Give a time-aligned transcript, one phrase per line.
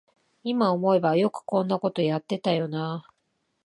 [0.43, 3.13] いま思えばよくこんなことやってたよなあ